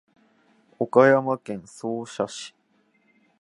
[0.79, 2.55] 岡山県総社市